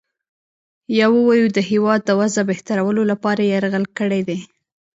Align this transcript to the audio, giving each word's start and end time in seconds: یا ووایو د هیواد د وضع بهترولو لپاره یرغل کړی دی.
یا 0.97 1.07
ووایو 1.15 1.47
د 1.57 1.59
هیواد 1.71 2.01
د 2.05 2.11
وضع 2.19 2.41
بهترولو 2.51 3.01
لپاره 3.11 3.41
یرغل 3.53 3.85
کړی 3.97 4.21
دی. 4.27 4.39